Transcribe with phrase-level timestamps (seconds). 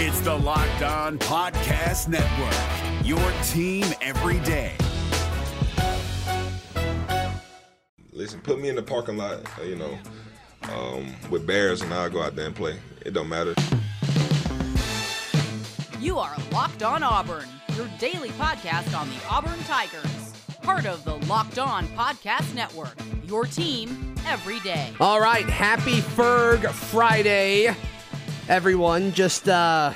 [0.00, 3.18] It's the Locked On Podcast Network, your
[3.48, 4.76] team every day.
[8.12, 9.98] Listen, put me in the parking lot, uh, you know,
[10.72, 12.78] um, with Bears, and I'll go out there and play.
[13.04, 13.56] It don't matter.
[15.98, 20.32] You are Locked On Auburn, your daily podcast on the Auburn Tigers.
[20.62, 22.96] Part of the Locked On Podcast Network,
[23.26, 24.92] your team every day.
[25.00, 27.74] All right, happy Ferg Friday,
[28.48, 29.12] everyone.
[29.12, 29.92] Just uh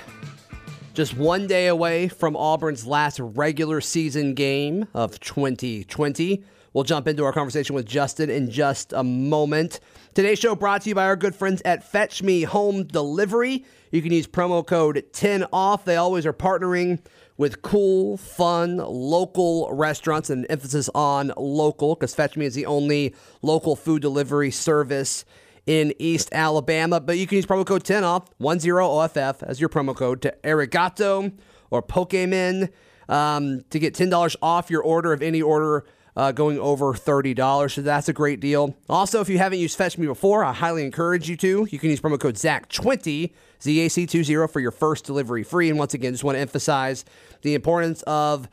[0.92, 6.44] just one day away from Auburn's last regular season game of 2020.
[6.74, 9.80] We'll jump into our conversation with Justin in just a moment.
[10.12, 13.64] Today's show brought to you by our good friends at Fetch Me Home Delivery.
[13.90, 15.84] You can use promo code 10OFF.
[15.84, 16.98] They always are partnering
[17.38, 23.14] with cool, fun, local restaurants, and emphasis on local because Fetch Me is the only
[23.40, 25.24] local food delivery service
[25.66, 27.00] in East Alabama.
[27.00, 31.32] But you can use promo code 10OFF, 10OFF, as your promo code to Arigato
[31.70, 32.70] or Pokemon
[33.08, 35.84] um, to get $10 off your order of any order
[36.16, 37.70] uh, going over $30.
[37.74, 38.76] So that's a great deal.
[38.88, 41.66] Also, if you haven't used Fetch Me before, I highly encourage you to.
[41.70, 45.70] You can use promo code ZAC20, ZAC20 for your first delivery free.
[45.70, 47.04] And once again, just want to emphasize
[47.42, 48.48] the importance of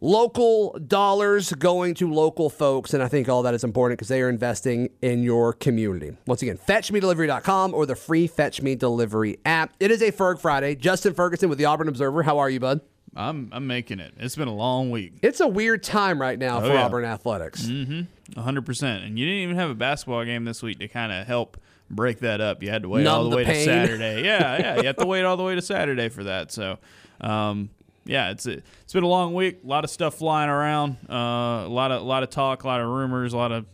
[0.00, 2.94] local dollars going to local folks.
[2.94, 6.16] And I think all that is important because they are investing in your community.
[6.26, 9.72] Once again, fetchmedelivery.com or the free Fetch Me Delivery app.
[9.80, 10.74] It is a Ferg Friday.
[10.74, 12.22] Justin Ferguson with the Auburn Observer.
[12.22, 12.80] How are you, bud?
[13.16, 14.14] I'm I'm making it.
[14.18, 15.14] It's been a long week.
[15.22, 16.84] It's a weird time right now for yeah.
[16.84, 17.64] Auburn athletics.
[17.66, 18.38] Mm-hmm.
[18.38, 19.06] 100%.
[19.06, 21.56] And you didn't even have a basketball game this week to kind of help
[21.90, 22.62] break that up.
[22.62, 23.54] You had to wait Numb all the, the way pain.
[23.54, 24.22] to Saturday.
[24.24, 24.76] Yeah, yeah.
[24.76, 26.52] You have to wait all the way to Saturday for that.
[26.52, 26.78] So,
[27.20, 27.70] um,
[28.08, 29.60] yeah, it's a, it's been a long week.
[29.62, 30.96] A lot of stuff flying around.
[31.08, 33.66] Uh, a lot of a lot of talk, a lot of rumors, a lot of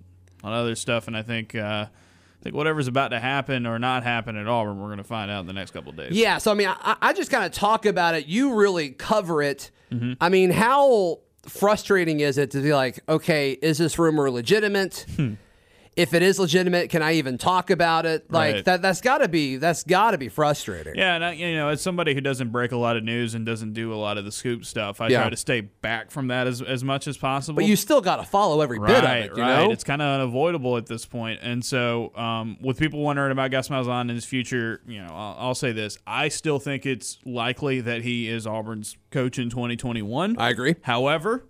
[0.43, 1.07] a lot of other stuff.
[1.07, 4.81] And I think uh, I think whatever's about to happen or not happen at Auburn,
[4.81, 6.13] we're going to find out in the next couple of days.
[6.13, 8.27] Yeah, so I mean, I, I just kind of talk about it.
[8.27, 9.71] You really cover it.
[10.21, 15.07] I mean, how frustrating is it to be like, okay, is this rumor legitimate?
[15.97, 18.31] If it is legitimate, can I even talk about it?
[18.31, 18.65] Like Right.
[18.65, 18.83] that.
[18.83, 19.57] That's got to be.
[19.57, 20.95] That's got to be frustrating.
[20.97, 23.47] Yeah, and I, you know, as somebody who doesn't break a lot of news and
[23.47, 25.21] doesn't do a lot of the scoop stuff, I Yeah.
[25.23, 27.57] try to stay back from that as, as much as possible.
[27.57, 29.37] But you still got to follow every right, bit of it.
[29.37, 29.65] You right.
[29.67, 31.41] know, It's kind of unavoidable at this point.
[31.43, 35.37] And so, um, with people wondering about Gus Malzahn in his future, you know, I'll,
[35.39, 40.37] I'll say this: I still think it's likely that he is Auburn's coach in 2021.
[40.39, 40.77] I agree.
[40.83, 41.47] However,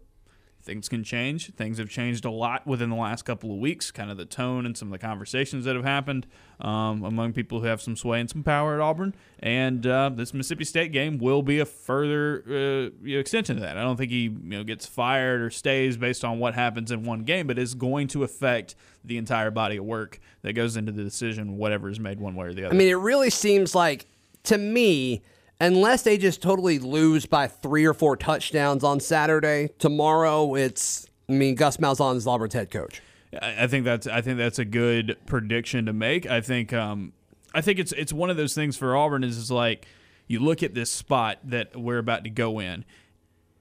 [0.64, 1.52] things can change.
[1.54, 3.90] Things have changed a lot within the last couple of weeks.
[3.90, 6.26] Kind of the tone and some of the conversations that have happened
[6.60, 9.14] um, among people who have some sway and some power at Auburn.
[9.40, 13.62] And uh, this Mississippi State game will be a further uh, you know, extension of
[13.62, 13.76] that.
[13.76, 17.04] I don't think he you know gets fired or stays based on what happens in
[17.04, 18.74] one game, but it's going to affect
[19.04, 22.46] the entire body of work that goes into the decision, whatever is made one way
[22.46, 22.74] or the other.
[22.74, 24.06] I mean, it really seems like
[24.44, 25.22] to me,
[25.60, 31.06] unless they just totally lose by three or four touchdowns on Saturday, tomorrow it's.
[31.28, 33.00] I mean, Gus Malzahn is Auburn's head coach.
[33.40, 36.26] I think that's I think that's a good prediction to make.
[36.26, 37.12] I think um,
[37.54, 39.86] I think it's it's one of those things for Auburn is, is like
[40.26, 42.84] you look at this spot that we're about to go in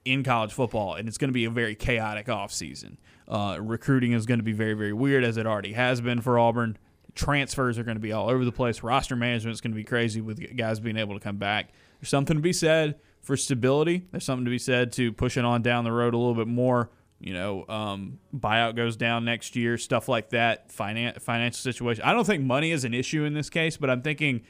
[0.06, 2.98] in college football, and it's going to be a very chaotic offseason.
[3.28, 6.38] Uh, recruiting is going to be very very weird as it already has been for
[6.38, 6.78] Auburn.
[7.16, 8.84] Transfers are going to be all over the place.
[8.84, 11.70] Roster management is going to be crazy with guys being able to come back.
[12.00, 14.08] There's something to be said for stability.
[14.12, 16.90] There's something to be said to pushing on down the road a little bit more
[17.24, 22.04] you know, um, buyout goes down next year, stuff like that, finan- financial situation.
[22.04, 24.42] I don't think money is an issue in this case, but I'm thinking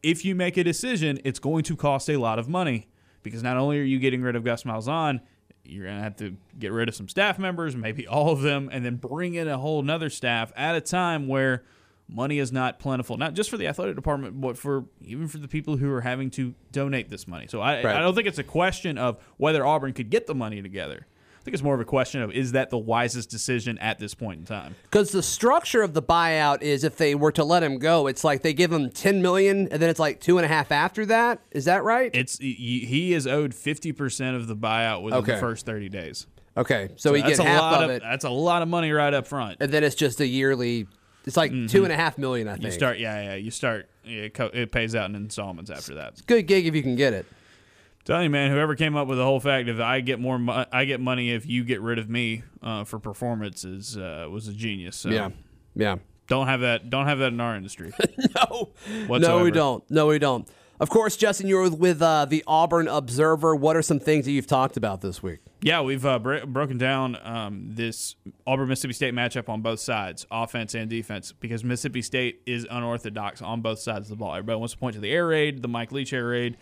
[0.00, 2.86] if you make a decision, it's going to cost a lot of money
[3.24, 5.20] because not only are you getting rid of Gus Malzahn,
[5.64, 8.68] you're going to have to get rid of some staff members, maybe all of them,
[8.72, 11.64] and then bring in a whole nother staff at a time where
[12.08, 15.48] money is not plentiful, not just for the athletic department, but for even for the
[15.48, 17.46] people who are having to donate this money.
[17.46, 17.96] So I, Right.
[17.96, 21.06] I don't think it's a question of whether Auburn could get the money together.
[21.44, 24.14] I think it's more of a question of is that the wisest decision at this
[24.14, 24.76] point in time?
[24.84, 28.24] Because the structure of the buyout is if they were to let him go, it's
[28.24, 31.04] like they give him ten million and then it's like two and a half after
[31.04, 31.40] that.
[31.50, 32.10] Is that right?
[32.14, 35.34] It's he he is owed fifty percent of the buyout within Okay.
[35.34, 36.26] the first thirty days.
[36.56, 38.90] okay, so, he that's gets a half lot of it, That's a lot of money
[38.92, 39.58] right up front.
[39.60, 40.86] and then it's just a yearly.
[41.26, 42.60] It's like two and a half million, I think.
[42.60, 42.66] Mm-hmm.
[42.68, 43.34] You start, yeah, yeah.
[43.34, 43.88] You start.
[44.04, 46.24] It, co- it pays out in installments after that.
[46.26, 47.26] Good gig if you can get it.
[48.04, 50.66] Telling you, man, whoever came up with the whole fact of I get more, mo-
[50.70, 54.52] I get money if you get rid of me uh, for performances uh, was a
[54.52, 54.96] genius.
[54.96, 55.30] So Yeah,
[55.74, 55.96] yeah.
[56.26, 56.90] don't have that.
[56.90, 57.92] Don't have that in our industry.
[58.36, 58.70] No,
[59.18, 59.88] no, we don't.
[59.90, 60.46] No, we don't.
[60.80, 63.54] Of course, Justin, you're with uh, the Auburn Observer.
[63.54, 65.38] What are some things that you've talked about this week?
[65.62, 68.16] Yeah, we've uh, bro- broken down um, this
[68.46, 73.40] Auburn Mississippi State matchup on both sides, offense and defense, because Mississippi State is unorthodox
[73.40, 74.34] on both sides of the ball.
[74.34, 76.56] Everybody wants to point to the air raid, the Mike Leach air raid.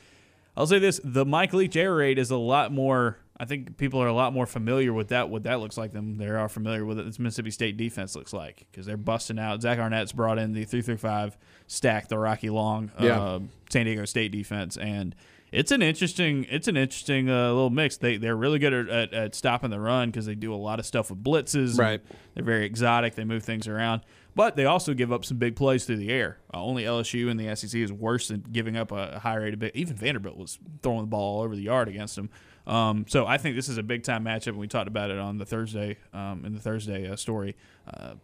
[0.57, 3.19] I'll say this: the Mike Leach air raid is a lot more.
[3.39, 5.29] I think people are a lot more familiar with that.
[5.29, 8.33] What that looks like than they are familiar with what this Mississippi State defense looks
[8.33, 9.63] like because they're busting out.
[9.63, 13.39] Zach Arnett's brought in the three through five stack, the Rocky Long uh, Yeah.
[13.71, 15.17] San Diego State defense, and
[15.51, 17.97] it's an interesting it's an interesting uh, little mix.
[17.97, 20.79] They they're really good at, at, at stopping the run because they do a lot
[20.79, 21.79] of stuff with blitzes.
[21.79, 22.01] Right.
[22.35, 23.17] They're very exotic.
[23.17, 24.03] They move things around,
[24.35, 26.39] but they also give up some big plays through the air.
[26.53, 29.61] Uh, only LSU in the SEC is worse than giving up a high rate of
[29.61, 29.73] big.
[29.75, 32.31] Even Vanderbilt was throwing the ball all over the yard against them.
[32.67, 35.19] Um, so I think this is a big time matchup, and we talked about it
[35.19, 37.57] on the Thursday um, in the Thursday uh, story.
[37.93, 38.15] Uh,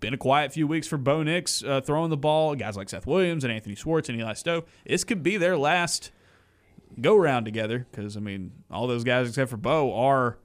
[0.00, 2.54] been a quiet few weeks for Bo Nix uh, throwing the ball.
[2.54, 4.64] Guys like Seth Williams and Anthony Schwartz and Eli Stove.
[4.86, 6.10] This could be their last
[7.00, 10.38] go round together because I mean all those guys except for Bo are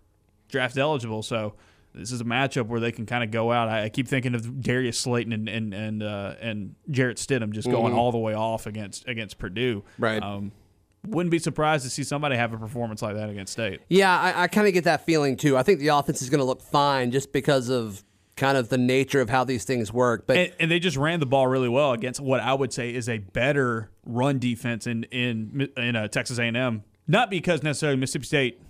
[0.49, 1.23] draft eligible.
[1.23, 1.55] So
[1.97, 3.67] this is a matchup where they can kind of go out.
[3.69, 7.69] I, I keep thinking of Darius Slayton and and and, uh, and Jarrett Stidham just
[7.69, 9.83] going all the way off against against Purdue.
[9.97, 10.21] Right.
[10.21, 10.51] Um,
[11.05, 13.81] wouldn't be surprised to see somebody have a performance like that against State.
[13.87, 15.55] Yeah, I, I kind of get that feeling too.
[15.57, 18.03] I think the offense is going to look fine just because of
[18.35, 20.27] kind of the nature of how these things work.
[20.27, 22.93] But and, and they just ran the ball really well against what I would say
[22.93, 26.83] is a better run defense in in in uh, Texas A&M.
[27.07, 28.61] Not because necessarily Mississippi State,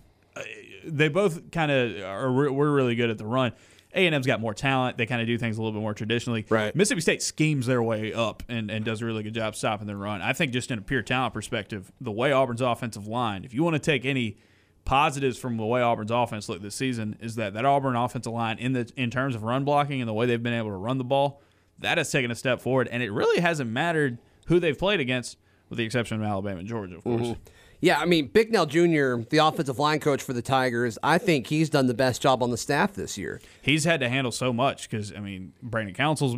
[0.88, 3.54] they both kind of are re- we're really good at the run.
[3.94, 4.98] A&M's got more talent.
[4.98, 6.46] They kind of do things a little bit more traditionally.
[6.50, 6.76] Right.
[6.76, 9.96] Mississippi State schemes their way up and, and does a really good job stopping the
[9.96, 10.22] run.
[10.22, 13.64] I think just in a pure talent perspective, the way Auburn's offensive line, if you
[13.64, 14.38] want to take any
[14.86, 18.58] positives from the way Auburn's offense looked this season, is that that Auburn offensive line
[18.58, 20.98] in the in terms of run blocking and the way they've been able to run
[20.98, 21.42] the ball,
[21.80, 25.38] that has taken a step forward, and it really hasn't mattered who they've played against,
[25.70, 27.22] with the exception of Alabama and Georgia, of course.
[27.22, 27.42] Mm-hmm.
[27.80, 31.70] Yeah, I mean, Bicknell Jr., the offensive line coach for the Tigers, I think he's
[31.70, 33.40] done the best job on the staff this year.
[33.62, 36.36] He's had to handle so much because I mean, Brandon Council's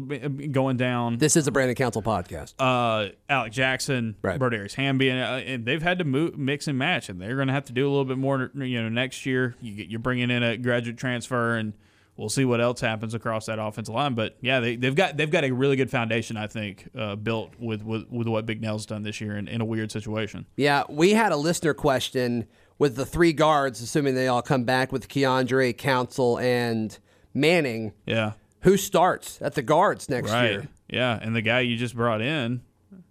[0.51, 1.17] going down.
[1.17, 2.53] This is a Brandon Council podcast.
[2.59, 4.39] uh, Alec Jackson, Right.
[4.39, 7.47] Brodarius Hamby, and, uh, and they've had to move, mix and match, and they're going
[7.47, 8.51] to have to do a little bit more.
[8.55, 11.73] You know, next year you get, you're bringing in a graduate transfer, and
[12.19, 14.13] we'll see what else happens across that offensive line.
[14.13, 17.53] But yeah, they, they've got they've got a really good foundation, I think, uh, built
[17.57, 20.45] with, with with what Bicknell's done this year in, in a weird situation.
[20.57, 22.45] Yeah, we had a listener question
[22.77, 26.97] with the three guards, assuming they all come back with Keiondre, Council, and
[27.33, 27.93] Manning.
[28.05, 30.51] Yeah, Who starts at the guards next right.
[30.51, 30.67] year?
[30.89, 32.61] Yeah, and the guy you just brought in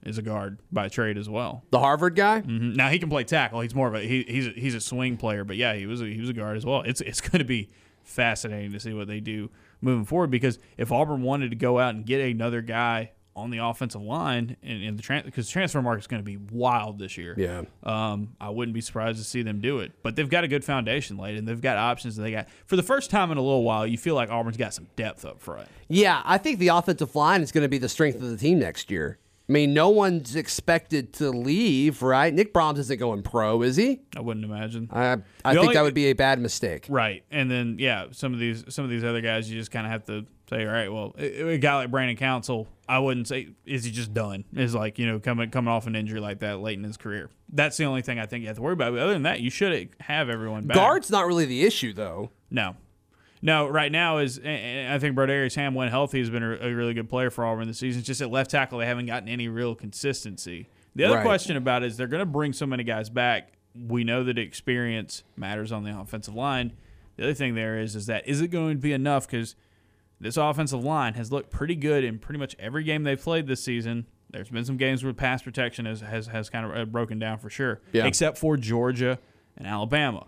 [0.05, 1.65] is a guard by trade as well.
[1.71, 2.41] The Harvard guy?
[2.43, 2.77] Mhm.
[2.77, 3.61] Now he can play tackle.
[3.61, 6.01] He's more of a he, he's a, he's a swing player, but yeah, he was
[6.03, 6.83] a, he was a guard as well.
[6.83, 7.69] It's it's going to be
[8.09, 9.51] fascinating to see what they do
[9.81, 13.59] moving forward because if Auburn wanted to go out and get another guy on the
[13.59, 17.17] offensive line and, and the tran because transfer market is going to be wild this
[17.17, 17.35] year.
[17.39, 17.63] Yeah.
[17.85, 20.65] Um, I wouldn't be surprised to see them do it, but they've got a good
[20.65, 22.19] foundation laid and they've got options.
[22.19, 24.57] And they got for the first time in a little while, you feel like Auburn's
[24.57, 25.69] got some depth up front.
[25.87, 28.59] Yeah, I think the offensive line is going to be the strength of the team
[28.59, 29.19] next year.
[29.49, 32.35] I mean, no one's expected to leave, right?
[32.35, 34.01] Nick Brahms isn't going pro, is he?
[34.15, 34.91] I wouldn't imagine.
[34.93, 36.85] I, I The think only- that would be a bad mistake.
[36.91, 39.87] Right, and then yeah, some of these some of these other guys, you just kind
[39.87, 43.27] of have to say, all right, well, a a guy like Brandon Council, I wouldn't
[43.29, 44.45] say is he just done?
[44.55, 47.31] Is like you know coming coming off an injury like that late in his career.
[47.51, 48.93] That's the only thing I think you have to worry about.
[48.93, 50.75] But other than that, you should have everyone back.
[50.77, 52.31] Guard's not really the issue, though.
[52.51, 52.77] No.
[53.41, 57.09] No, right now is I think Brodarius Hamm when healthy has been a, really good
[57.09, 58.01] player for Auburn this season.
[58.01, 60.69] It's just at left tackle they haven't gotten any real consistency.
[60.97, 61.25] The other Right.
[61.25, 63.53] question about it is they're going to bring so many guys back.
[63.79, 66.73] We know that experience matters on the offensive line.
[67.17, 69.55] The other thing there is is that is it going to be enough because
[70.21, 73.63] this offensive line has looked pretty good in pretty much every game they've played this
[73.63, 74.07] season.
[74.31, 77.39] There's been some games where pass protection has, has, has kind of uh, broken down
[77.39, 78.05] for sure, Yeah.
[78.07, 79.19] except for Georgia
[79.57, 80.27] and Alabama.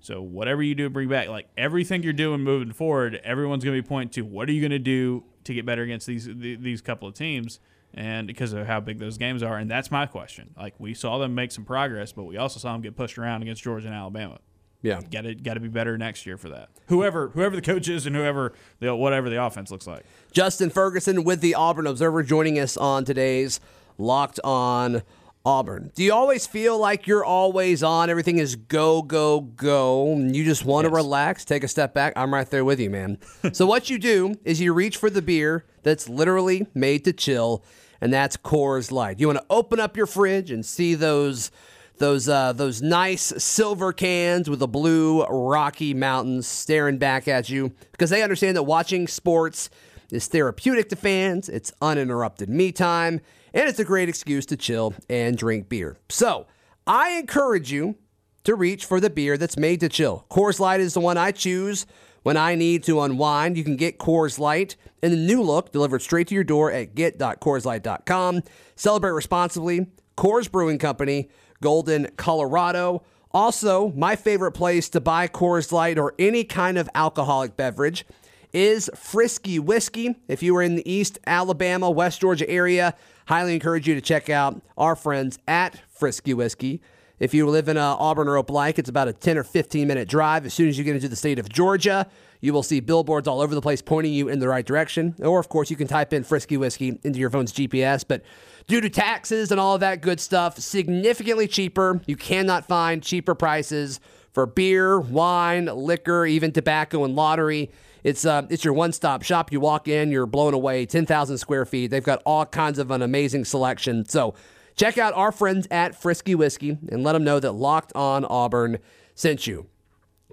[0.00, 3.82] So whatever you do bring back, like everything you're doing moving forward, everyone's going to
[3.82, 6.60] be pointing to what are you going to do to get better against these th-
[6.60, 7.60] these couple of teams,
[7.94, 9.58] and because of how big those games are.
[9.58, 10.54] And that's my question.
[10.56, 13.42] Like we saw them make some progress, but we also saw them get pushed around
[13.42, 14.38] against Georgia and Alabama.
[14.82, 15.00] Yeah.
[15.10, 16.70] Got to got to be better next year for that.
[16.86, 20.04] Whoever whoever the coach is and whoever the whatever the offense looks like.
[20.32, 23.60] Justin Ferguson with the Auburn Observer joining us on today's
[23.98, 25.02] Locked On
[25.44, 25.90] Auburn.
[25.94, 28.10] Do you always feel like you're always on?
[28.10, 30.12] Everything is go, go, go.
[30.12, 30.96] And you just want to Yes.
[30.96, 32.12] relax, take a step back?
[32.16, 33.18] I'm right there with you, man.
[33.52, 37.64] so, what you do is you reach for the beer that's literally made to chill,
[38.02, 39.18] and that's Coors Light.
[39.18, 41.50] You want to open up your fridge and see those.
[41.98, 47.72] Those uh, those nice silver cans with the blue Rocky Mountains staring back at you
[47.92, 49.68] because they understand that watching sports
[50.10, 51.50] is therapeutic to fans.
[51.50, 53.20] It's uninterrupted me time,
[53.54, 55.98] and it's a great excuse to chill and drink beer.
[56.08, 56.46] So
[56.86, 57.96] I encourage you
[58.44, 60.26] to reach for the beer that's made to chill.
[60.30, 61.86] Coors Light is the one I choose
[62.22, 63.56] when I need to unwind.
[63.56, 66.94] You can get Coors Light in the new look delivered straight to your door at
[66.94, 68.42] get.coorslight.com.
[68.76, 69.86] Celebrate responsibly.
[70.16, 71.30] Coors Brewing Company,
[71.62, 73.02] Golden, Colorado.
[73.32, 78.04] Also, my favorite place to buy Coors Light or any kind of alcoholic beverage
[78.52, 80.16] is Frisky Whiskey.
[80.28, 82.94] If you are in the East Alabama, West Georgia area,
[83.30, 86.82] highly encourage you to check out our friends at Frisky Whiskey.
[87.20, 90.08] If you live in uh, Auburn or Opelika, it's about a 10 or 15 minute
[90.08, 90.44] drive.
[90.44, 92.08] As soon as you get into the state of Georgia,
[92.40, 95.14] you will see billboards all over the place pointing you in the right direction.
[95.20, 98.04] Or, of course, you can type in Frisky Whiskey into your phone's GPS.
[98.06, 98.22] But
[98.66, 102.00] due to taxes and all of that good stuff, significantly cheaper.
[102.06, 104.00] You cannot find cheaper prices
[104.32, 107.70] for beer, wine, liquor, even tobacco and lottery.
[108.04, 109.52] It's uh, it's your one stop shop.
[109.52, 110.86] You walk in, you're blown away.
[110.86, 111.90] Ten thousand square feet.
[111.90, 114.06] They've got all kinds of an amazing selection.
[114.06, 114.34] So
[114.76, 118.78] check out our friends at Frisky Whiskey and let them know that Locked On Auburn
[119.14, 119.66] sent you.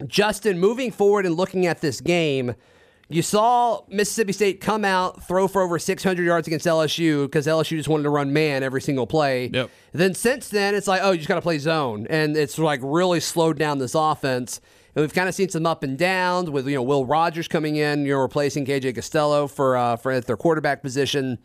[0.06, 2.54] Justin, moving forward and looking at this game,
[3.10, 7.78] you saw Mississippi State come out, throw for over 600 yards against LSU because LSU
[7.78, 9.50] just wanted to run man every single play.
[9.54, 9.70] Yep.
[9.94, 12.06] Then since then, it's like, oh, you just got to play zone.
[12.10, 14.60] And it's like really slowed down this offense.
[14.98, 17.76] And we've kind of seen some up and downs with, you know, Will Rogers coming
[17.76, 21.38] in, you know, replacing KJ Costello for, uh, for at their quarterback position.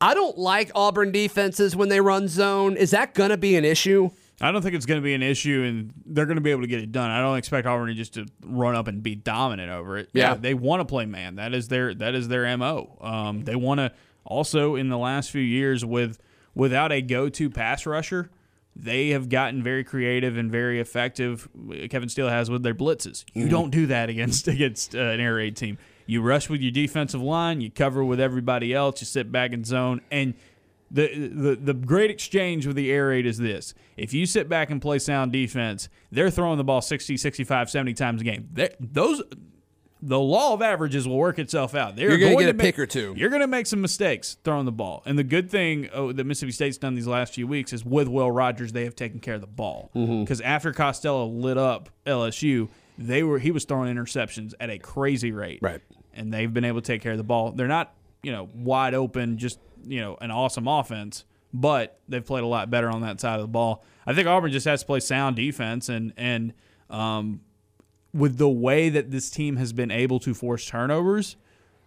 [0.00, 2.76] I don't like Auburn defenses when they run zone.
[2.76, 4.10] Is that going to be an issue?
[4.40, 6.60] I don't think it's going to be an issue, and they're going to be able
[6.60, 7.10] to get it done.
[7.10, 10.10] I don't expect Auburn just to run up and be dominant over it.
[10.12, 10.34] Yeah.
[10.34, 11.34] they want to play man.
[11.34, 12.98] That is their that is their mo.
[13.00, 13.90] Um, they want to
[14.24, 16.20] also in the last few years with
[16.54, 18.30] without a go to pass rusher,
[18.76, 21.48] they have gotten very creative and very effective.
[21.90, 23.24] Kevin Steele has with their blitzes.
[23.32, 25.78] You don't do that against against uh, an air raid team.
[26.06, 27.60] You rush with your defensive line.
[27.60, 29.00] You cover with everybody else.
[29.00, 30.34] You sit back in zone and
[30.90, 33.74] the, the the great exchange with the air raid is this.
[33.96, 37.94] If you sit back and play sound defense, they're throwing the ball 60, 65, 70
[37.94, 38.48] times a game.
[38.52, 39.22] They're, those
[40.06, 41.96] the law of averages will work itself out.
[41.96, 43.14] They're You're gonna get a make- pick or two.
[43.16, 45.02] You're going to make some mistakes throwing the ball.
[45.06, 48.06] And the good thing oh, that Mississippi State's done these last few weeks is with
[48.08, 49.90] Will Rogers, they have taken care of the ball.
[49.96, 50.24] Mm-hmm.
[50.24, 52.68] Because after Costello lit up LSU,
[52.98, 55.80] they were he was throwing interceptions at a crazy rate Right.
[56.12, 57.52] and they've been able to take care of the ball.
[57.52, 62.44] They're not, you know, wide open, just you know, an awesome offense, but they've played
[62.44, 63.82] a lot better on that side of the ball.
[64.06, 66.52] I think Auburn just has to play sound defense, and and
[66.90, 67.40] um,
[68.14, 71.36] with the way that this team has been able to force turnovers.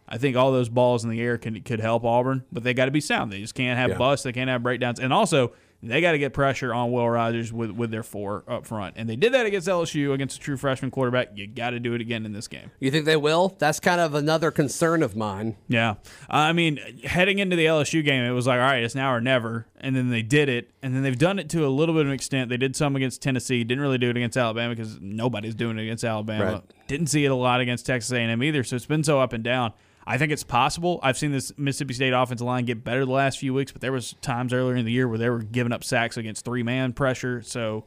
[0.09, 2.85] I think all those balls in the air can, could help Auburn, but they got
[2.85, 3.31] to be sound.
[3.31, 3.97] They just can't have Yeah.
[3.97, 4.23] busts.
[4.23, 4.99] They can't have breakdowns.
[4.99, 5.53] And also,
[5.83, 8.95] they got to get pressure on Will Rogers with, with their four up front.
[8.97, 11.29] And they did that against LSU, against a true freshman quarterback.
[11.35, 12.71] You got to do it again in this game.
[12.79, 13.55] You think they will?
[13.59, 15.55] That's kind of another concern of mine.
[15.67, 15.91] Yeah.
[16.29, 19.13] Uh, I mean, heading into the LSU game, it was like, all right, it's now
[19.13, 19.67] or never.
[19.79, 20.71] And then they did it.
[20.81, 22.49] And then they've done it to a little bit of an extent.
[22.49, 23.63] They did some against Tennessee.
[23.63, 26.45] Didn't really do it against Alabama because nobody's doing it against Alabama.
[26.45, 26.63] Right.
[26.87, 28.63] Didn't see it a lot against Texas A&M either.
[28.63, 29.73] So it's been so up and down.
[30.09, 30.99] I think it's possible.
[31.03, 33.91] I've seen this Mississippi State offensive line get better the last few weeks, but there
[33.91, 36.93] was times earlier in the year where they were giving up sacks against three man
[36.93, 37.41] pressure.
[37.41, 37.83] So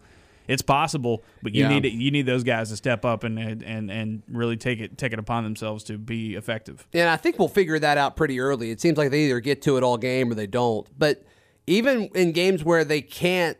[0.46, 1.68] it's possible, but you Yeah.
[1.70, 4.98] need to, you need those guys to step up and and and really take it
[4.98, 6.86] take it upon themselves to be effective.
[6.92, 8.70] And I think we'll figure that out pretty early.
[8.70, 10.86] It seems like they either get to it all game or they don't.
[10.98, 11.22] But
[11.66, 13.56] even in games where they can't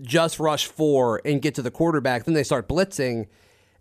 [0.00, 3.26] just rush four and get to the quarterback, then they start blitzing.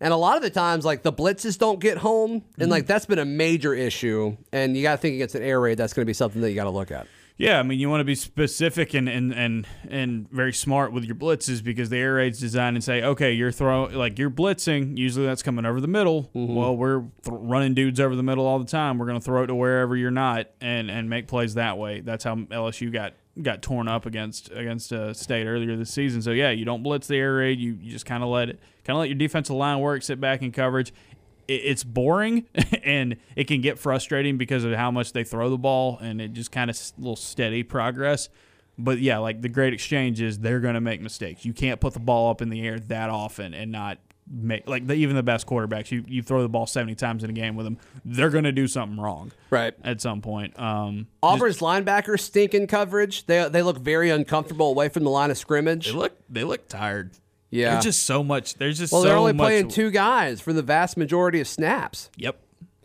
[0.01, 3.05] And a lot of the times, like the blitzes don't get home, and like that's
[3.05, 4.35] been a major issue.
[4.51, 6.49] And you got to think against an air raid, that's going to be something that
[6.49, 7.07] you got to look at.
[7.37, 11.05] Yeah, I mean, you want to be specific and, and, and, and very smart with
[11.05, 14.95] your blitzes because the air raid's designed and say, okay, you're throwing like you're blitzing.
[14.95, 16.29] Usually that's coming over the middle.
[16.33, 18.99] Well, we're th- running dudes over the middle all the time.
[18.99, 22.01] We're going to throw it to wherever you're not and, and make plays that way.
[22.01, 26.21] That's how LSU got got torn up against against uh, State earlier this season.
[26.21, 27.59] So yeah, you don't blitz the air raid.
[27.59, 30.19] You, you just kind of let it kind of let your defensive line work, sit
[30.19, 30.93] back in coverage
[31.47, 32.45] it's boring
[32.83, 36.31] and it can get frustrating because of how much they throw the ball and it
[36.31, 38.29] just kind of s- little steady progress.
[38.77, 41.43] But yeah, like the great exchange is they're going to make mistakes.
[41.43, 43.97] You can't put the ball up in the air that often and not
[44.31, 45.91] make like the, even the best quarterbacks.
[45.91, 48.53] You you throw the ball seventy times in a game with them, they're going to
[48.53, 49.73] do something wrong Right.
[49.83, 50.57] at some point.
[50.57, 53.25] Um, Auburn's linebackers stink in coverage.
[53.25, 55.87] They they look very uncomfortable away from the line of scrimmage.
[55.87, 57.11] they look they look tired.
[57.51, 57.71] Yeah.
[57.71, 58.55] there's just so much.
[58.55, 61.47] There's just well, so they're only much playing two guys for the vast majority of
[61.47, 62.09] snaps.
[62.17, 62.41] Yep.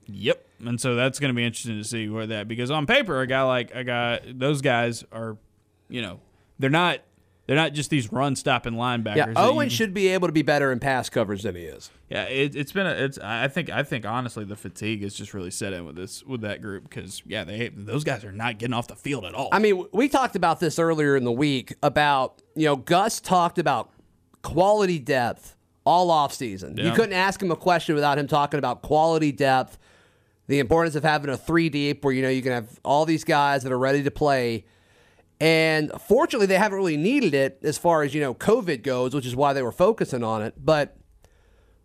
[0.06, 0.46] Yep.
[0.66, 3.26] And so that's going to be interesting to see where that because on paper a
[3.26, 5.36] guy like a guy those guys are,
[5.88, 6.20] you know,
[6.58, 7.00] they're not
[7.46, 9.16] they're not just these run stopping linebackers.
[9.16, 11.90] Yeah, Owen should be able to be better in pass coverage than he is.
[12.10, 15.32] Yeah, it, it's been a, it's I think I think honestly the fatigue is just
[15.32, 18.58] really set in with this with that group because yeah they those guys are not
[18.58, 19.48] getting off the field at all.
[19.52, 23.58] I mean, we talked about this earlier in the week about, you know, Gus talked
[23.58, 23.90] about
[24.46, 26.82] quality depth all offseason.
[26.82, 29.76] You couldn't ask him a question without him talking about quality depth,
[30.46, 33.24] the importance of having a three deep where you know you can have all these
[33.24, 34.64] guys that are ready to play.
[35.40, 39.26] And fortunately, they haven't really needed it as far as you know COVID goes, which
[39.26, 40.54] is why they were focusing on it.
[40.56, 40.96] But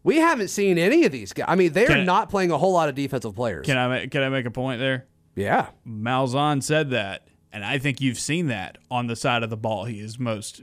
[0.03, 1.47] we haven't seen any of these guys.
[1.49, 3.65] I mean, they're not playing a whole lot of defensive players.
[3.65, 5.07] Can I ma- can I make a point there?
[5.35, 9.57] yeah, Malzahn said that, and I think you've seen that on the side of the
[9.57, 10.61] ball he is most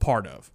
[0.00, 0.50] part of.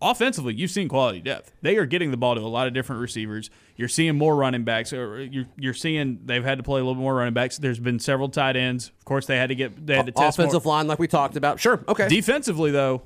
[0.00, 1.52] Offensively, you've seen quality depth.
[1.60, 3.50] They are getting the ball to a lot of different receivers.
[3.76, 4.92] You're seeing more running backs.
[4.92, 7.58] Or you're, you're seeing they've had to play a little more running backs.
[7.58, 8.92] There's been several tight ends.
[8.96, 10.46] Of course, they had to get they had to test more.
[10.46, 11.58] offensive line, like we talked about.
[11.58, 12.08] Sure, okay.
[12.08, 13.02] Defensively, though,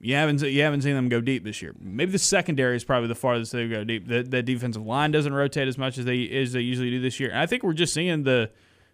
[0.00, 1.74] you haven't you haven't seen them go deep this year.
[1.80, 4.06] Maybe the secondary is probably the farthest they go deep.
[4.06, 7.18] The, the defensive line doesn't rotate as much as they as they usually do this
[7.18, 7.30] year.
[7.30, 8.50] And I think we're just seeing the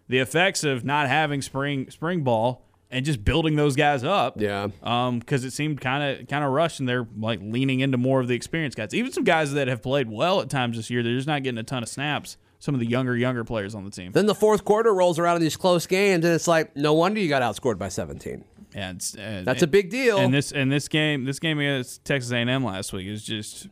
[0.07, 2.64] the effects of not having spring spring ball
[2.95, 4.39] and just building those guys up.
[4.41, 4.69] Yeah.
[4.83, 8.19] Um, because it seemed kind of kind of rushed, and they're like leaning into more
[8.21, 8.93] of the experienced guys.
[8.93, 11.57] Even some guys that have played well at times this year, they're just not getting
[11.57, 12.37] a ton of snaps.
[12.59, 14.11] Some of the younger younger players on the team.
[14.13, 17.19] Then the fourth quarter rolls around in these close games, and it's like, no wonder
[17.19, 18.43] you got outscored by 17.
[18.73, 20.17] And it's- and- That's a big deal.
[20.17, 23.67] And this and this game, this game against Texas A&M last week is just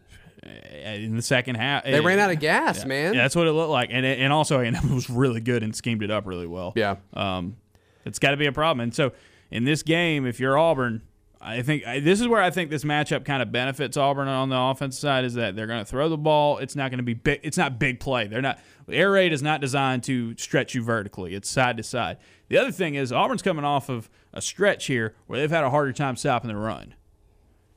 [0.45, 0.49] uh,
[0.89, 1.85] in the second half.
[1.85, 3.13] They ran out of gas, man.
[3.13, 6.03] Yeah, that's what it looked like, and and also A&M was really good and schemed
[6.03, 6.73] it up really well.
[6.75, 6.97] Yeah.
[7.13, 7.55] um,
[8.05, 8.81] it's got to be a problem.
[8.81, 9.11] And so
[9.51, 11.03] in this game, if you're Auburn,
[11.39, 14.49] I think I, this is where I think this matchup kind of benefits Auburn on
[14.49, 16.57] the offense side is that they're going to throw the ball.
[16.59, 17.41] It's not going to be big.
[17.43, 18.27] It's not big play.
[18.27, 18.59] They're not.
[18.89, 21.35] Air raid is not designed to stretch you vertically.
[21.35, 22.17] It's side to side.
[22.47, 25.69] The other thing is Auburn's coming off of a stretch here where they've had a
[25.69, 26.95] harder time stopping the run.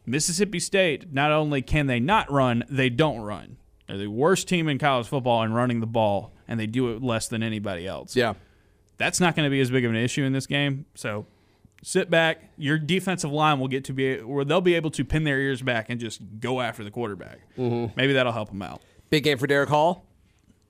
[0.06, 3.56] Mississippi State, not only can they not run, they don't run.
[3.88, 7.02] They're the worst team in college football in running the ball, and they do it
[7.02, 8.14] less than anybody else.
[8.14, 8.34] Yeah.
[8.98, 10.86] That's not going to be as big of an issue in this game.
[10.94, 11.26] So
[11.82, 12.50] sit back.
[12.56, 15.62] Your defensive line will get to be where they'll be able to pin their ears
[15.62, 17.40] back and just go after the quarterback.
[17.58, 17.92] Mm-hmm.
[17.96, 18.80] Maybe that'll help them out.
[19.10, 20.04] Big game for Derek Hall.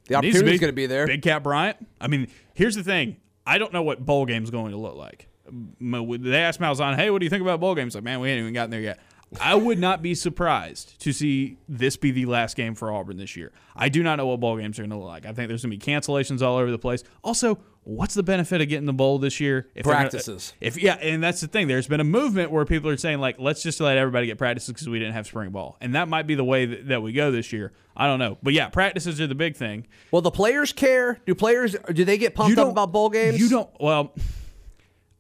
[0.07, 1.07] The Needs to opportunity's going to be there.
[1.07, 1.77] Big Cat Bryant.
[2.01, 3.17] I mean, here's the thing.
[3.47, 5.29] I don't know what bowl game's going to look like.
[5.49, 8.41] They asked Malzahn, "Hey, what do you think about bowl games?" Like, man, we ain't
[8.41, 8.99] even gotten there yet.
[9.41, 13.37] I would not be surprised to see this be the last game for Auburn this
[13.37, 13.53] year.
[13.75, 15.27] I do not know what ball games are going to look like.
[15.27, 17.03] I think there's going to be cancellations all over the place.
[17.25, 19.69] Also, what's the benefit of getting the bowl this year?
[19.75, 20.55] If they're gonna- Practices.
[20.61, 21.67] if yeah, and that's the thing.
[21.69, 24.69] There's been a movement where people are saying like, let's just let everybody get practices
[24.69, 27.13] because we didn't have spring ball, and that might be the way that, that we
[27.13, 27.73] go this year.
[27.97, 29.87] I don't know, but yeah, practices are the big thing.
[30.11, 31.19] Well, the players care.
[31.27, 33.39] Do players do they get pumped up about bowl games?
[33.41, 33.71] You don't.
[33.81, 34.15] Well,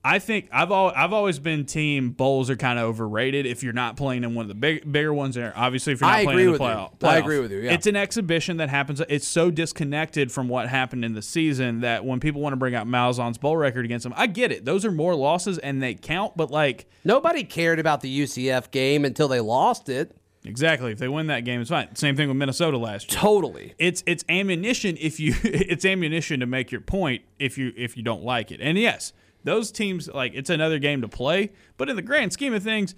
[0.09, 3.73] I think I've al- I've always been team bowls are kind of overrated if you're
[3.73, 5.35] not playing in one of the big bigger ones.
[5.35, 6.67] There, obviously, if you're not I playing agree in the with you.
[6.67, 7.73] playoff, I agree with you, yeah.
[7.73, 9.03] it's an exhibition that happens.
[9.09, 12.77] It's so disconnected from what happened in the season that when people want to bring
[12.77, 14.65] out Malzahn's bowl record against them, I get it.
[14.65, 19.05] Those are more losses and they count, but like Nobody cared about the UCF game
[19.05, 20.17] until they lost it.
[20.45, 21.95] exactly, if they win that game, it's fine.
[21.97, 23.21] Same thing with Minnesota last year.
[23.21, 23.75] Totally.
[23.79, 28.05] it's it's ammunition if you it's ammunition to make your point if you if you
[28.05, 28.61] don't like it.
[28.61, 29.13] And yes,
[29.47, 32.95] those teams like it's another game to play, but in the grand scheme of things,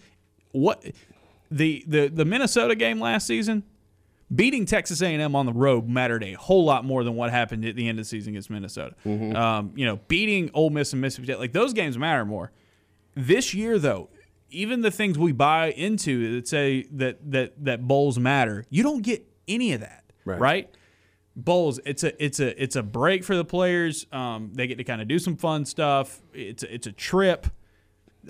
[0.50, 0.84] what
[1.50, 3.62] the the the Minnesota game last season,
[4.34, 7.76] beating Texas A&M on the road mattered a whole lot more than what happened at
[7.76, 8.94] the end of the season against Minnesota.
[9.06, 12.50] Um, you know, beating Ole Miss and Mississippi State, like those games matter more.
[13.14, 14.08] This year, though,
[14.50, 19.02] even the things we buy into that say that that that bowls matter, you don't
[19.02, 20.40] get any of that, Right.
[20.40, 20.74] right?
[21.38, 24.06] Bowls, it's a it's a it's a break for the players.
[24.10, 26.20] Um, they get to kind of do some fun stuff.
[26.34, 27.46] It's a, it's a trip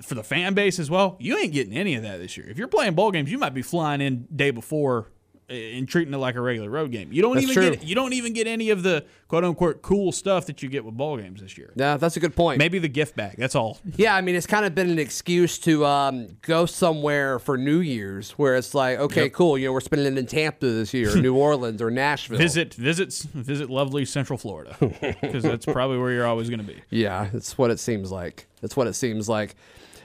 [0.03, 1.17] for the fan base as well.
[1.19, 2.47] You ain't getting any of that this year.
[2.47, 5.07] If you're playing bowl games, you might be flying in day before
[5.49, 7.11] and treating it like a regular road game.
[7.11, 7.69] You don't That's even true.
[7.71, 10.85] get you don't even get any of the quote unquote cool stuff that you get
[10.85, 11.73] with bowl games this year.
[11.75, 12.59] Yeah, that's a good point.
[12.59, 13.35] Maybe the gift bag.
[13.37, 13.79] That's all.
[13.99, 17.79] Yeah, I mean, it's kind of been an excuse to um, go somewhere for New
[17.79, 21.13] Year's where it's like, okay, cool, you know, we're spending it in Tampa this year,
[21.17, 22.37] New Orleans, or Nashville.
[22.37, 26.81] Visit visit visit lovely Central Florida because that's probably where you're always going to be.
[26.89, 28.47] Yeah, it's what it seems like.
[28.61, 29.55] That's what it seems like.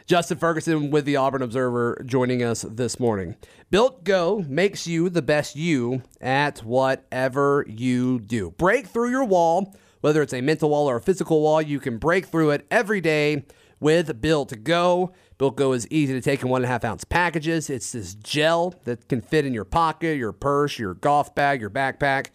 [0.07, 3.37] Justin Ferguson with the Auburn Observer joining us this morning.
[3.71, 8.51] Built Go makes you the best you at whatever you do.
[8.51, 11.97] Break through your wall, whether it's a mental wall or a physical wall, you can
[11.97, 13.47] break through it every day
[13.81, 15.15] with Built Go.
[15.39, 17.71] Built Go is easy to take in one and a half ounce packages.
[17.71, 21.71] It's this gel that can fit in your pocket, your purse, your golf bag, your
[21.71, 22.27] backpack.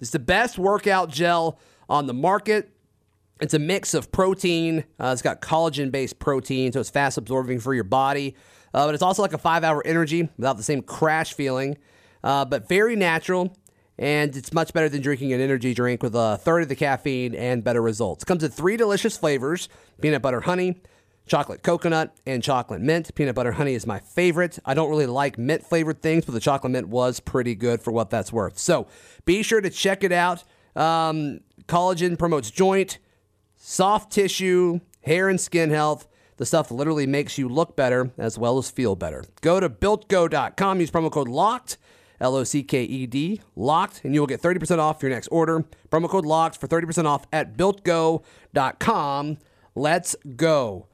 [0.00, 1.58] It's the best workout gel
[1.90, 2.72] on the market.
[3.40, 4.84] It's a mix of protein.
[4.98, 8.34] Uh, it's got collagen based protein, so it's fast absorbing for your body.
[8.74, 11.78] Uh, but it's also like a five hour energy without the same crash feeling,
[12.22, 13.56] uh, but very natural.
[13.98, 17.34] And it's much better than drinking an energy drink with a third of the caffeine
[17.34, 18.22] and better results.
[18.24, 19.68] Comes in three delicious flavors
[20.00, 20.80] peanut butter honey,
[21.26, 23.12] chocolate coconut, and chocolate mint.
[23.16, 24.58] Peanut butter honey is my favorite.
[24.64, 27.90] I don't really like mint flavored things, but the chocolate mint was pretty good for
[27.90, 28.58] what that's worth.
[28.58, 28.86] So
[29.24, 30.44] be sure to check it out.
[30.76, 32.98] Um, collagen promotes joint,
[33.58, 36.08] soft tissue, hair and skin health.
[36.38, 39.24] The stuff literally makes you look better as well as feel better.
[39.42, 41.76] Go to builtgo.com, use promo code LOCKED,
[42.20, 45.28] L O C K E D, locked, and you will get 30% off your next
[45.28, 45.64] order.
[45.90, 49.38] Promo code LOCKED for 30% off at builtgo.com.
[49.74, 50.86] Let's go.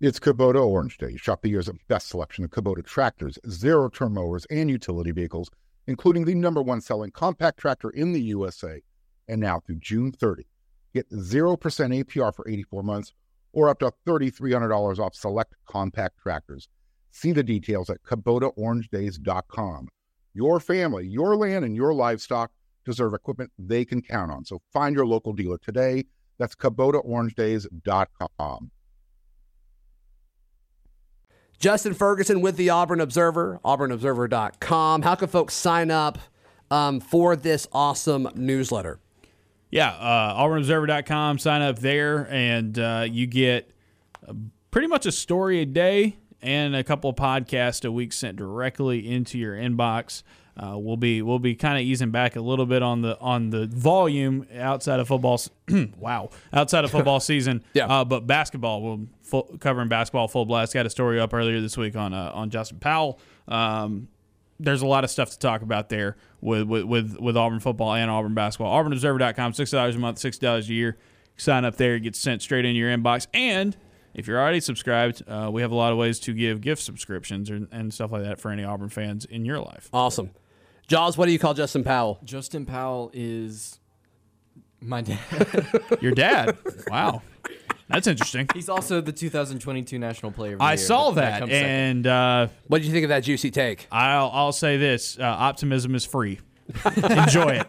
[0.00, 1.16] It's Kubota Orange Day.
[1.16, 5.50] Shop the year's best selection of Kubota tractors, zero turn mowers, and utility vehicles,
[5.86, 8.80] including the number one selling compact tractor in the USA.
[9.26, 10.46] And now through June 30,
[10.94, 13.12] get 0% APR for 84 months
[13.52, 16.68] or up to $3,300 off select compact tractors.
[17.10, 19.88] See the details at KubotaOrangeDays.com.
[20.34, 22.52] Your family, your land, and your livestock
[22.84, 24.44] deserve equipment they can count on.
[24.44, 26.04] So find your local dealer today.
[26.38, 28.70] That's KubotaOrangeDays.com.
[31.58, 35.02] Justin Ferguson with the Auburn Observer, auburnobserver.com.
[35.02, 36.20] How can folks sign up
[36.70, 39.00] um, for this awesome newsletter?
[39.70, 41.38] Yeah, uh, auburnobserver.com.
[41.38, 43.70] Sign up there, and uh, you get
[44.70, 49.10] pretty much a story a day and a couple of podcasts a week sent directly
[49.10, 50.22] into your inbox.
[50.56, 53.50] Uh, we'll be we'll be kind of easing back a little bit on the on
[53.50, 55.40] the volume outside of football.
[55.98, 57.62] wow, outside of football season.
[57.74, 57.86] Yeah.
[57.86, 60.74] Uh, but basketball, we'll full, covering basketball full blast.
[60.74, 63.20] Got a story up earlier this week on uh, on Justin Powell.
[63.46, 64.08] Um,
[64.60, 67.94] there's a lot of stuff to talk about there with with with, with Auburn football
[67.94, 68.72] and Auburn basketball.
[68.82, 70.98] AuburnObserver.com, six dollars a month, six dollars a year.
[71.36, 73.28] Sign up there, it gets sent straight into your inbox.
[73.32, 73.76] And
[74.12, 77.48] if you're already subscribed, uh, we have a lot of ways to give gift subscriptions
[77.50, 79.88] and, and stuff like that for any Auburn fans in your life.
[79.92, 80.30] Awesome.
[80.88, 82.18] Jaws, what do you call Justin Powell?
[82.24, 83.78] Justin Powell is
[84.80, 85.18] my dad.
[86.00, 86.56] Your dad,
[86.88, 87.22] wow,
[87.88, 88.48] that's interesting.
[88.54, 92.48] He's also the 2022 National Player of the I Year, saw but that, and uh,
[92.66, 93.86] What did you think of that juicy take?
[93.90, 96.38] I'll I'll say this: uh, optimism is free.
[96.96, 97.66] Enjoy it.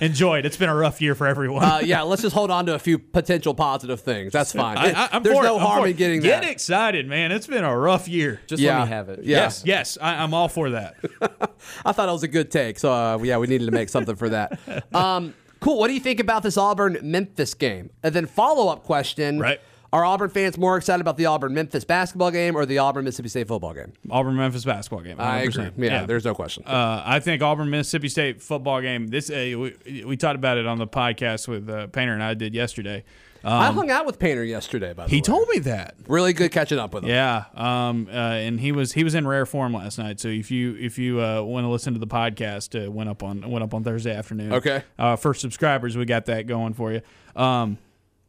[0.00, 0.46] Enjoy it.
[0.46, 1.64] It's been a rough year for everyone.
[1.64, 4.32] Uh, yeah, let's just hold on to a few potential positive things.
[4.32, 4.76] That's fine.
[4.76, 5.48] I, I, I'm There's for it.
[5.48, 5.96] no I'm harm for in it.
[5.96, 6.50] getting Get that.
[6.50, 7.32] excited, man.
[7.32, 8.40] It's been a rough year.
[8.46, 8.78] just Yeah.
[8.80, 9.24] let me have it.
[9.24, 9.38] Yeah.
[9.38, 10.96] Yes, yes, I, I'm all for that.
[11.84, 12.78] I thought it was a good take.
[12.78, 14.84] So, uh, yeah, we needed to make something for that.
[14.94, 15.78] Um, cool.
[15.78, 17.90] What do you think about this Auburn Memphis game?
[18.02, 19.60] And then, follow up question Right.
[19.94, 23.28] Are Auburn fans more excited about the Auburn Memphis basketball game or the Auburn Mississippi
[23.28, 23.92] State football game?
[24.10, 25.18] Auburn Memphis basketball game.
[25.18, 25.20] 100%.
[25.20, 25.86] I agree.
[25.86, 26.64] Yeah, there's no question.
[26.66, 29.06] Uh, I think Auburn Mississippi State football game.
[29.06, 32.34] This uh, we, we talked about it on the podcast with uh, Painter and I
[32.34, 33.04] did yesterday.
[33.44, 35.20] I hung out with Painter yesterday, by the He way.
[35.22, 35.94] told me that.
[36.08, 37.10] Really good catching up with him.
[37.10, 40.20] Yeah, um, uh, and he was he was in rare form last night.
[40.20, 43.22] So if you if you uh, want to listen to the podcast, uh, went up
[43.22, 44.52] on went up on Thursday afternoon.
[44.54, 44.82] Okay.
[44.98, 47.00] uh, for subscribers, we got that going for you.
[47.36, 47.78] Um,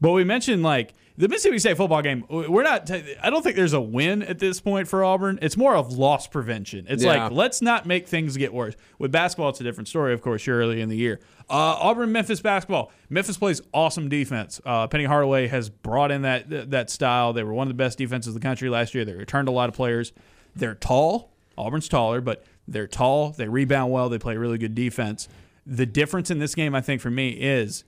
[0.01, 2.25] but we mentioned like the Mississippi State football game.
[2.29, 2.85] We're not.
[2.87, 5.39] T- I don't think there's a win at this point for Auburn.
[5.41, 6.85] It's more of loss prevention.
[6.89, 7.23] It's Yeah.
[7.23, 8.75] like let's not make things get worse.
[8.99, 10.13] With basketball, it's a different story.
[10.13, 11.21] Of course, you're early in the year.
[11.49, 12.91] Uh, Auburn Memphis basketball.
[13.09, 14.59] Memphis plays awesome defense.
[14.65, 17.33] Uh, Penny Hardaway has brought in that that style.
[17.33, 19.05] They were one of the best defenses in the country last year.
[19.05, 20.11] They returned a lot of players.
[20.55, 21.31] They're tall.
[21.57, 23.31] Auburn's taller, but they're tall.
[23.31, 24.09] They rebound well.
[24.09, 25.27] They play really good defense.
[25.65, 27.83] The difference in this game, I think, for me is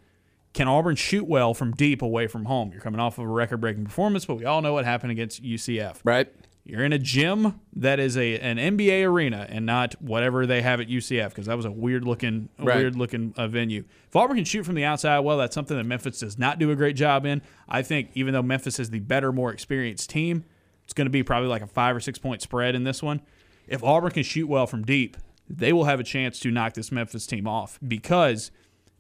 [0.54, 2.72] can Auburn shoot well from deep away from home?
[2.72, 5.44] You're coming off of a record breaking performance, but we all know what happened against
[5.44, 5.98] UCF.
[6.04, 6.34] Right?
[6.68, 10.82] You're in a gym that is a an NBA arena and not whatever they have
[10.82, 12.76] at UCF because that was a weird looking a Right.
[12.78, 13.86] weird looking uh, venue.
[14.10, 16.70] If Auburn can shoot from the outside, well, that's something that Memphis does not do
[16.70, 17.42] a great job in.
[17.70, 20.44] I think even though Memphis is the better, more experienced team,
[20.84, 23.22] it's going to be probably like a five or six point spread in this one.
[23.66, 25.16] If Auburn can shoot well from deep,
[25.50, 28.52] they will have a chance to knock this Memphis team off because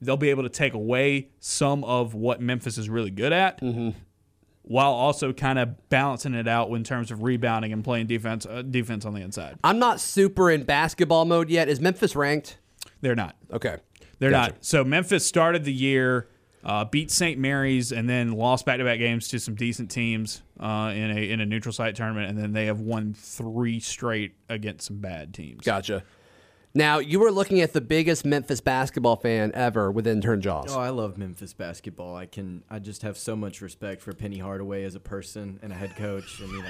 [0.01, 3.59] they'll be able to take away some of what Memphis is really good at
[4.67, 8.61] while also kind of balancing it out in terms of rebounding and playing defense uh,
[8.61, 9.57] defense on the inside.
[9.63, 11.69] I'm not super in basketball mode yet.
[11.69, 12.57] Is Memphis ranked?
[13.01, 13.35] They're not.
[13.51, 13.77] Okay.
[14.19, 14.51] They're Gotcha.
[14.53, 14.65] not.
[14.65, 16.27] So Memphis started the year,
[16.63, 17.39] uh, beat St.
[17.39, 21.45] Mary's, and then lost back-to-back games to some decent teams uh, in a in a
[21.45, 25.63] neutral site tournament, and then they have won three straight against some bad teams.
[25.63, 26.03] Gotcha.
[26.73, 30.75] Now, you were looking at the biggest Memphis basketball fan ever with intern Jaws.
[30.75, 32.15] Oh, I love Memphis basketball.
[32.15, 32.63] I can.
[32.69, 35.95] I just have so much respect for Penny Hardaway as a person and a head
[35.95, 36.69] coach, and you know,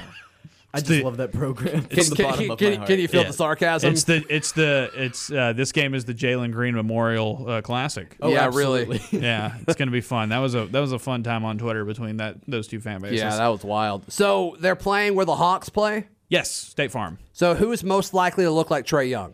[0.73, 2.75] I just the- love that program from can, the can- bottom can- of can- my
[2.77, 2.87] heart.
[2.87, 3.27] can you feel Yeah.
[3.27, 3.91] the sarcasm?
[3.91, 8.15] It's the it's the it's uh, this game is the Jalen Green Memorial uh, Classic.
[8.21, 9.01] Oh, Yeah, really.
[9.11, 10.29] yeah, it's gonna be fun.
[10.29, 13.01] That was a that was a fun time on Twitter between that those two fan
[13.01, 13.19] bases.
[13.19, 14.09] yeah, that was wild.
[14.09, 16.07] So they're playing where the Hawks play.
[16.29, 19.33] yes, State Farm, So who is most likely to look like Trae Young?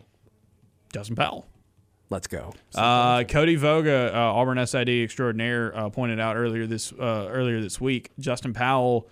[0.94, 1.44] Justin Powell.
[2.08, 2.52] Let's go.
[2.72, 7.80] Uh, Cody Voga, uh, Auburn SID extraordinaire, uh, pointed out earlier this uh, earlier this
[7.80, 8.12] week.
[8.20, 9.08] Justin Powell,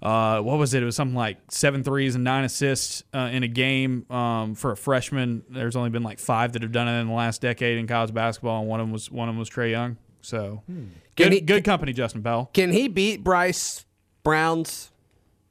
[0.00, 0.82] uh, what was it?
[0.82, 4.70] It was something like seven threes and nine assists uh, in a game um, for
[4.70, 5.42] a freshman.
[5.48, 8.14] There's only been like five that have done it in the last decade in college
[8.14, 9.96] basketball, and one of them was one of them was Trae Young.
[10.20, 12.50] So Can good, he- good company, Justin Powell.
[12.52, 13.84] Can he beat Bryce
[14.22, 14.92] Brown's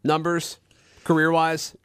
[0.04, 0.60] numbers
[1.04, 1.76] career wise?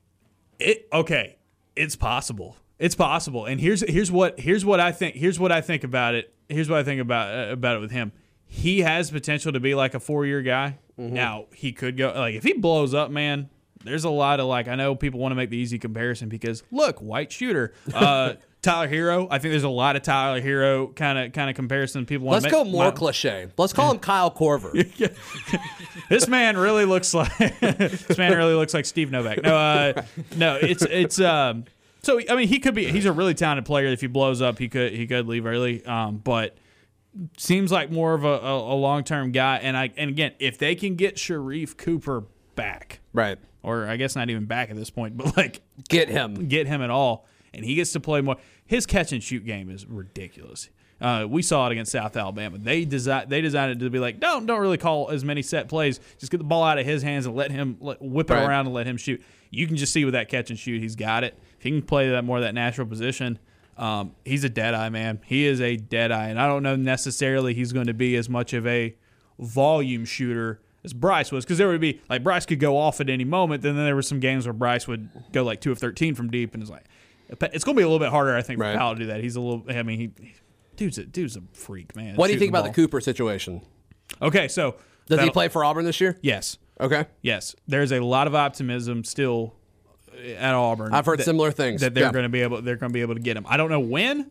[0.61, 1.39] It okay.
[1.75, 2.57] It's possible.
[2.81, 3.45] It's possible.
[3.45, 5.15] And here's here's what here's what I think.
[5.15, 6.35] Here's what I think about it.
[6.49, 8.11] Here's what I think about uh, about it with him.
[8.47, 10.79] He has potential to be like a four year guy.
[10.97, 13.49] Now he could go like if he blows up, man.
[13.83, 16.63] There's a lot of like I know people want to make the easy comparison because
[16.71, 17.73] look, white shooter.
[17.95, 19.27] Uh, Tyler Herro.
[19.31, 22.43] I think there's a lot of Tyler Herro kind of kind of comparison people want
[22.43, 22.73] Let's to go make.
[22.75, 23.49] more My- cliche.
[23.57, 24.73] Let's call him Kyle Korver.
[26.11, 29.43] this man really looks like this man really looks like Steve Novak.
[29.43, 30.03] No, uh,
[30.37, 31.65] no, it's it's um.
[32.03, 32.87] So I mean, he could be.
[32.91, 33.87] He's a really talented player.
[33.87, 35.85] If he blows up, he could he could leave early.
[35.85, 36.57] Um, but
[37.37, 39.57] seems like more of a, a, a long term guy.
[39.59, 43.39] And I and again, if they can get Sharife Cooper back, right.
[43.63, 46.47] or I guess not even back at this point, but like Get him.
[46.49, 48.37] get him at all, and he gets to play more.
[48.67, 50.69] His catch and shoot game is ridiculous.
[51.01, 52.59] Uh, we saw it against South Alabama.
[52.59, 55.67] They design they designed it to be like, don't don't really call as many set
[55.69, 55.99] plays.
[56.19, 58.47] Just get the ball out of his hands and let him let, whip it Right.
[58.47, 59.23] around and let him shoot.
[59.51, 61.37] You can just see with that catch and shoot, he's got it.
[61.61, 63.39] If he can play that more of that natural position,
[63.77, 65.21] um, he's a dead eye man.
[65.27, 68.31] He is a dead eye, and I don't know necessarily he's going to be as
[68.31, 68.97] much of a
[69.39, 73.11] volume shooter as Bryce was because there would be like Bryce could go off at
[73.11, 73.63] any moment.
[73.63, 76.55] Then there were some games where Bryce would go like two of thirteen from deep,
[76.55, 76.85] and it's like
[77.29, 78.77] it's going to be a little bit harder, I think, for Right.
[78.77, 79.21] Powell to do that.
[79.21, 79.63] He's a little.
[79.69, 80.35] I mean, he, he
[80.77, 82.17] dude's a dude's a freak, man.
[82.17, 82.73] What do you think about the.
[82.73, 83.61] Cooper situation?
[84.23, 86.19] Okay, so Does he play for Auburn this year?
[86.23, 87.05] Yes, Okay.
[87.23, 87.55] yes.
[87.69, 89.55] There's a lot of optimism still
[90.39, 90.93] at Auburn.
[90.95, 91.81] I've heard that- similar things.
[91.81, 92.13] that they're Yeah.
[92.13, 93.45] going to be able they're going to be able to get him.
[93.49, 94.31] I don't know when.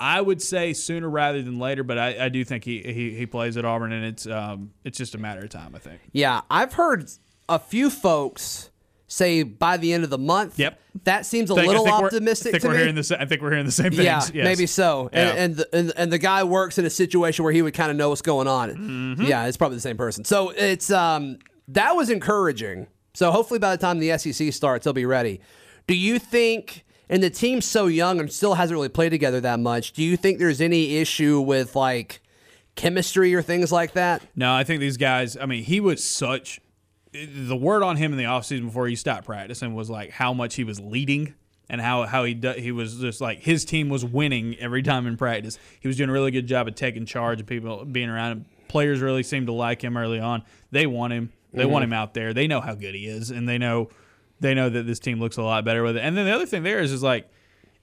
[0.00, 3.26] I would say sooner rather than later, but I, I do think he, he he
[3.26, 5.74] plays at Auburn, and it's um it's just a matter of time.
[5.74, 6.00] I think.
[6.12, 7.08] Yeah, I've heard
[7.48, 8.70] a few folks
[9.06, 10.58] say by the end of the month.
[10.58, 10.80] Yep.
[11.04, 12.80] That seems a Think- little optimistic I think to we're me.
[12.80, 14.02] hearing the I think we're hearing the same things.
[14.04, 14.44] yeah, yes.
[14.44, 15.10] maybe so.
[15.12, 15.28] Yeah.
[15.28, 17.92] And and the, and, and the guy works in a situation where he would kind
[17.92, 18.70] of know what's going on.
[18.70, 19.22] Mm-hmm.
[19.26, 20.24] Yeah, it's probably the same person.
[20.24, 22.88] So it's um that was encouraging.
[23.14, 25.40] So hopefully by the time the SEC starts, they'll be ready.
[25.86, 26.84] Do you think?
[27.08, 29.92] And the team's so young and still hasn't really played together that much.
[29.92, 32.20] Do you think there's any issue with like
[32.76, 34.22] chemistry or things like that?
[34.34, 35.36] No, I think these guys.
[35.36, 36.60] I mean, he was such.
[37.12, 40.54] The word on him in the offseason before he stopped practicing was like how much
[40.54, 41.34] he was leading
[41.68, 45.06] and how how he do, he was just like his team was winning every time
[45.06, 45.58] in practice.
[45.80, 48.44] He was doing a really good job of taking charge of people being around him.
[48.68, 50.42] Players really seemed to like him early on.
[50.70, 51.32] They want him.
[51.54, 52.32] They want him out there.
[52.34, 53.88] They know how good he is, and they know
[54.40, 56.00] they know that this team looks a lot better with it.
[56.00, 57.28] And then the other thing there is is like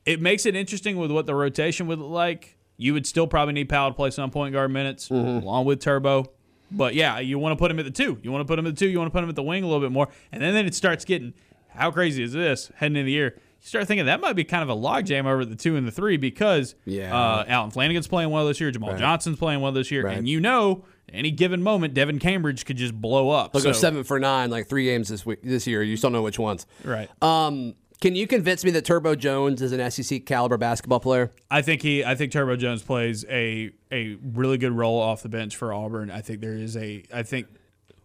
[0.06, 2.58] it makes it interesting with what the rotation would look like.
[2.78, 6.26] You would still probably need Powell to play some point guard minutes along with Turbo.
[6.72, 8.18] But yeah, you want to put him at the two.
[8.24, 8.90] You want to put him at the two.
[8.90, 10.08] You want to put him at the wing a little bit more.
[10.32, 11.34] And then, then it starts getting
[11.70, 13.34] how crazy is this heading into the year?
[13.36, 15.92] You start thinking that might be kind of a logjam over the two and the
[15.92, 17.16] three because Yeah.
[17.16, 18.72] uh, Allen Flanigan's playing well this year.
[18.72, 20.04] Jamal Johnson's playing well this year.
[20.06, 20.18] Right.
[20.18, 23.52] And you know, any given moment, Devan Cambridge could just blow up.
[23.54, 25.84] He'll go So- seven for nine, like three games this week, this year.
[25.84, 26.66] You still don't know which ones.
[26.84, 27.10] Right.
[27.22, 31.32] Um, can you convince me that Turbo Jones is an SEC caliber basketball player?
[31.52, 32.04] I think he.
[32.04, 36.10] I think Turbo Jones plays a a really good role off the bench for Auburn.
[36.10, 37.04] I think there is a.
[37.14, 37.46] I think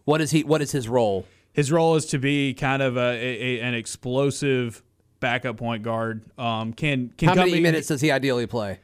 [0.05, 0.43] What is he?
[0.43, 1.25] What is his role?
[1.53, 4.83] his role is to be kind of a, a, an explosive
[5.19, 6.21] backup point guard.
[6.37, 8.79] Um, can can How many in- minutes does he ideally play?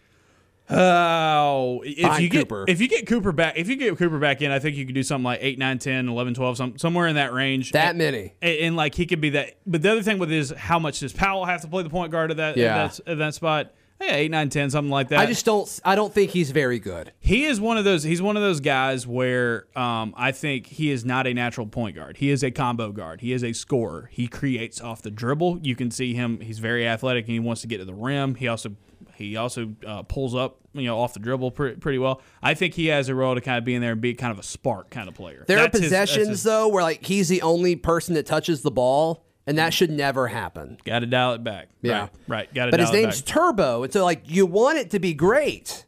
[0.73, 2.65] Oh, if you get Cooper.
[2.67, 4.95] if you get Cooper back, if you get Cooper back in, I think you could
[4.95, 7.71] do something like 8, 9, 10, 11, 12, some, somewhere in that range.
[7.71, 8.33] That and, many.
[8.41, 9.57] And, and, like he could be that.
[9.65, 11.89] But the other thing with it is how much does Powell have to play the
[11.89, 12.83] point guard at that Yeah.
[12.85, 13.73] at that, at that spot?
[14.01, 15.19] Yeah, 8, 9, 10, something like that.
[15.19, 15.79] I just don't.
[15.85, 17.13] I don't think he's very good.
[17.21, 18.03] He is one of those.
[18.03, 21.95] He's one of those guys where um, I think he is not a natural point
[21.95, 22.17] guard.
[22.17, 23.21] He is a combo guard.
[23.21, 24.09] He is a scorer.
[24.11, 25.59] He creates off the dribble.
[25.61, 26.41] You can see him.
[26.41, 28.35] He's very athletic and he wants to get to the rim.
[28.35, 28.75] He also
[29.15, 32.21] he also uh, pulls up you know off the dribble pre- pretty well.
[32.41, 34.31] I think he has a role to kind of be in there and be kind
[34.31, 35.45] of a spark kind of player.
[35.47, 38.71] There That's are possessions his- though where like he's the only person that touches the
[38.71, 40.77] ball, and that should never happen.
[40.83, 41.69] Got to dial it back.
[41.81, 41.99] Yeah.
[41.99, 42.09] right.
[42.27, 42.53] right.
[42.53, 42.71] Got to.
[42.71, 43.21] But his name's.
[43.21, 45.85] Turbo, and so like you want it to be great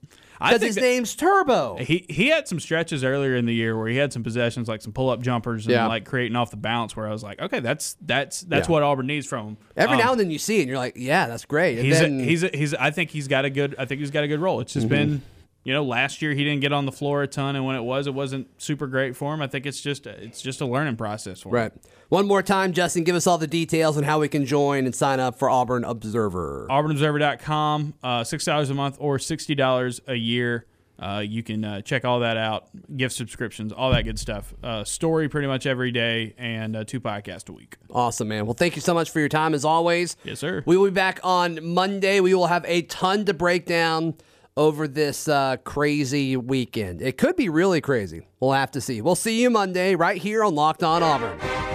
[0.50, 1.78] because his that- name's Turbo.
[1.78, 4.82] He he had some stretches earlier in the year where he had some possessions like
[4.82, 5.88] some pull up jumpers and Yeah.
[5.88, 8.72] like creating off the bounce where I was like, okay, that's that's that's Yeah.
[8.72, 9.58] what Auburn needs from him.
[9.76, 11.78] Every Um, now and then you see it, and you're like, yeah, that's great.
[11.78, 14.00] And he's then, a, he's a, he's I think he's got a good I think
[14.00, 14.60] he's got a good role.
[14.60, 15.22] It's just been
[15.64, 17.82] you know, last year he didn't get on the floor a ton, and when it
[17.82, 19.42] was, it wasn't super great for him.
[19.42, 21.56] I think it's just it's just a learning process for him.
[21.56, 21.72] Right.
[22.10, 24.94] One more time, Justin, give us all the details on how we can join and
[24.94, 26.68] sign up for Auburn Observer.
[26.70, 30.66] AuburnObserver.com, uh, six dollars a month or sixty dollars a year.
[30.98, 34.54] Uh, you can uh, check all that out, gift subscriptions, all that good stuff.
[34.64, 37.76] Uh, story pretty much every day, and uh, two podcasts a week.
[37.92, 38.46] Awesome, man.
[38.46, 40.16] Well, thank you so much for your time as always.
[40.24, 40.64] Yes, sir.
[40.66, 42.22] We will be back on Monday.
[42.22, 44.14] We will have a ton to break down
[44.56, 47.02] over this uh, crazy weekend.
[47.02, 48.28] It could be really crazy.
[48.40, 49.02] We'll have to see.
[49.02, 51.75] We'll see you Monday right here on Locked On Auburn.